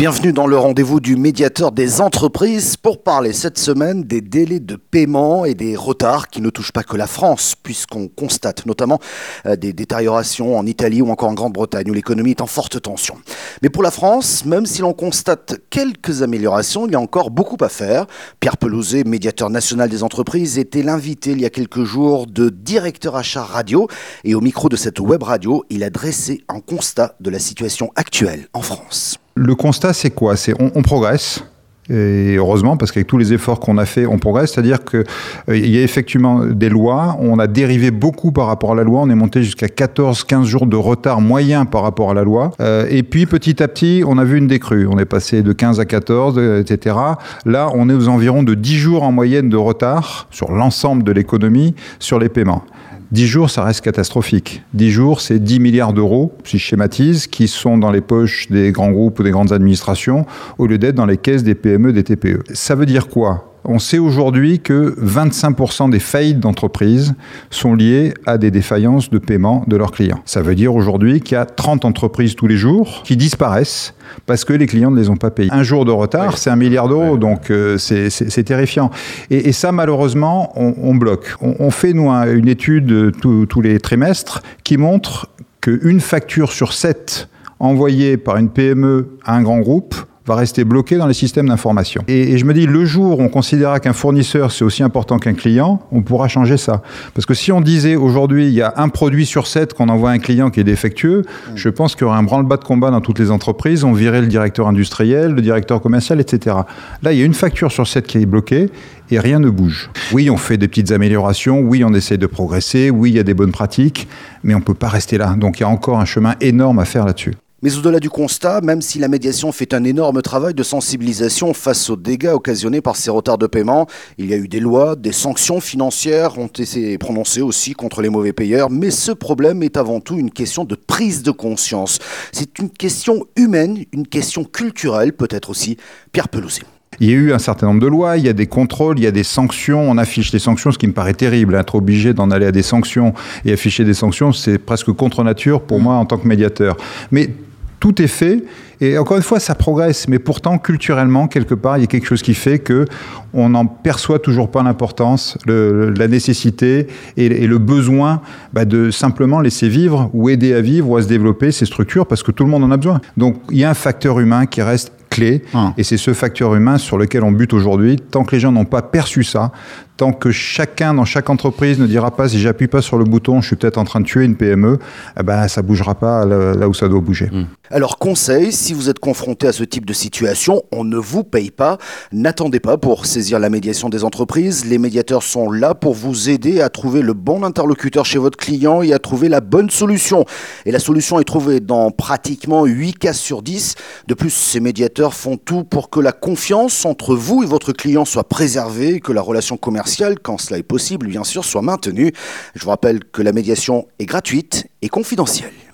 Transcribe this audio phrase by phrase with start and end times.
[0.00, 4.76] Bienvenue dans le rendez-vous du médiateur des entreprises pour parler cette semaine des délais de
[4.76, 8.98] paiement et des retards qui ne touchent pas que la France, puisqu'on constate notamment
[9.44, 13.18] euh, des détériorations en Italie ou encore en Grande-Bretagne où l'économie est en forte tension.
[13.60, 17.62] Mais pour la France, même si l'on constate quelques améliorations, il y a encore beaucoup
[17.62, 18.06] à faire.
[18.40, 23.16] Pierre Pelouzet, médiateur national des entreprises, était l'invité il y a quelques jours de directeur
[23.16, 23.86] achat radio
[24.24, 27.92] et au micro de cette web radio, il a dressé un constat de la situation
[27.96, 29.19] actuelle en France.
[29.34, 30.36] Le constat, c'est quoi?
[30.36, 31.44] C'est on, progresse.
[31.88, 34.52] Et heureusement, parce qu'avec tous les efforts qu'on a fait, on progresse.
[34.52, 35.04] C'est-à-dire qu'il
[35.48, 37.16] euh, y a effectivement des lois.
[37.18, 39.00] On a dérivé beaucoup par rapport à la loi.
[39.02, 42.52] On est monté jusqu'à 14-15 jours de retard moyen par rapport à la loi.
[42.60, 44.86] Euh, et puis, petit à petit, on a vu une décrue.
[44.86, 46.96] On est passé de 15 à 14, etc.
[47.44, 51.12] Là, on est aux environs de 10 jours en moyenne de retard sur l'ensemble de
[51.12, 52.64] l'économie sur les paiements.
[53.12, 54.62] 10 jours, ça reste catastrophique.
[54.74, 58.70] 10 jours, c'est 10 milliards d'euros, si je schématise, qui sont dans les poches des
[58.70, 60.26] grands groupes ou des grandes administrations,
[60.58, 62.44] au lieu d'être dans les caisses des PME, des TPE.
[62.54, 63.49] Ça veut dire quoi?
[63.64, 67.14] On sait aujourd'hui que 25% des faillites d'entreprises
[67.50, 70.20] sont liées à des défaillances de paiement de leurs clients.
[70.24, 73.94] Ça veut dire aujourd'hui qu'il y a 30 entreprises tous les jours qui disparaissent
[74.26, 75.50] parce que les clients ne les ont pas payés.
[75.52, 78.90] Un jour de retard, c'est un milliard d'euros, donc euh, c'est terrifiant.
[79.30, 81.34] Et, ça, malheureusement, on, bloque.
[81.40, 85.28] On, fait, nous, une étude tous les trimestres qui montre
[85.60, 89.94] qu'une facture sur sept envoyée par une PME à un grand groupe
[90.26, 92.02] va rester bloqué dans les systèmes d'information.
[92.08, 95.34] Et, je me dis, le jour où on considérera qu'un fournisseur, c'est aussi important qu'un
[95.34, 96.82] client, on pourra changer ça.
[97.14, 100.10] Parce que si on disait aujourd'hui, il y a un produit sur sept qu'on envoie
[100.10, 102.90] à un client qui est défectueux, je pense qu'il y aurait un branle-bas de combat
[102.90, 106.56] dans toutes les entreprises, on virait le directeur industriel, le directeur commercial, etc.
[107.02, 108.70] Là, il y a une facture sur sept qui est bloquée
[109.10, 109.90] et rien ne bouge.
[110.12, 113.24] Oui, on fait des petites améliorations, oui, on essaie de progresser, oui, il y a
[113.24, 114.08] des bonnes pratiques,
[114.44, 115.34] mais on ne peut pas rester là.
[115.36, 117.34] Donc il y a encore un chemin énorme à faire là-dessus.
[117.62, 121.90] Mais au-delà du constat, même si la médiation fait un énorme travail de sensibilisation face
[121.90, 125.12] aux dégâts occasionnés par ces retards de paiement, il y a eu des lois, des
[125.12, 130.00] sanctions financières ont été prononcées aussi contre les mauvais payeurs, mais ce problème est avant
[130.00, 131.98] tout une question de prise de conscience.
[132.32, 135.76] C'est une question humaine, une question culturelle peut-être aussi.
[136.12, 136.62] Pierre Pelouzet.
[136.98, 139.04] Il y a eu un certain nombre de lois, il y a des contrôles, il
[139.04, 139.80] y a des sanctions.
[139.80, 141.54] On affiche des sanctions, ce qui me paraît terrible.
[141.54, 145.62] Être obligé d'en aller à des sanctions et afficher des sanctions, c'est presque contre nature
[145.62, 146.76] pour moi en tant que médiateur.
[147.10, 147.30] Mais
[147.80, 148.44] tout est fait.
[148.82, 152.06] Et encore une fois, ça progresse, mais pourtant, culturellement, quelque part, il y a quelque
[152.06, 152.84] chose qui fait que
[153.32, 156.86] on n'en perçoit toujours pas l'importance, la nécessité
[157.16, 158.20] et, le besoin
[158.52, 162.06] bah, de simplement laisser vivre ou aider à vivre ou à se développer ces structures
[162.06, 163.00] parce que tout le monde en a besoin.
[163.16, 165.42] Donc, il y a un facteur humain qui reste clé.
[165.54, 165.72] Ah.
[165.76, 167.96] Et c'est ce facteur humain sur lequel on bute aujourd'hui.
[167.96, 169.52] Tant que les gens n'ont pas perçu ça,
[170.00, 173.42] tant que chacun dans chaque entreprise ne dira pas si j'appuie pas sur le bouton,
[173.42, 174.78] je suis peut-être en train de tuer une PME,
[175.18, 177.28] eh ben ça bougera pas là, où ça doit bouger.
[177.30, 177.44] Hmm.
[177.70, 181.50] Alors conseil, si vous êtes confronté à ce type de situation, on ne vous paye
[181.50, 181.76] pas.
[182.12, 184.64] N'attendez pas pour saisir la médiation des entreprises.
[184.64, 188.82] Les médiateurs sont là pour vous aider à trouver le bon interlocuteur chez votre client
[188.82, 190.24] et à trouver la bonne solution.
[190.64, 193.74] Et la solution est trouvée dans pratiquement 8 cas sur 10.
[194.08, 198.04] De plus, ces médiateurs font tout pour que la confiance entre vous et votre client
[198.04, 202.12] soit préservée, que la relation commerciale quand cela est possible, bien sûr, soit maintenu.
[202.54, 205.69] Je vous rappelle que la médiation est gratuite et confidentielle.